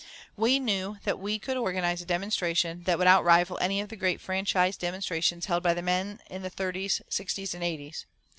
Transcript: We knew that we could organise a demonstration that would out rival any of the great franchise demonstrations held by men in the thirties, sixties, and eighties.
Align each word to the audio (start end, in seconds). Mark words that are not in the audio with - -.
We 0.35 0.57
knew 0.57 0.97
that 1.03 1.19
we 1.19 1.37
could 1.37 1.57
organise 1.57 2.01
a 2.01 2.05
demonstration 2.05 2.85
that 2.85 2.97
would 2.97 3.05
out 3.05 3.23
rival 3.23 3.59
any 3.61 3.81
of 3.81 3.89
the 3.89 3.95
great 3.95 4.19
franchise 4.19 4.75
demonstrations 4.75 5.45
held 5.45 5.61
by 5.61 5.79
men 5.79 6.21
in 6.27 6.41
the 6.41 6.49
thirties, 6.49 7.03
sixties, 7.07 7.53
and 7.53 7.63
eighties. 7.63 8.07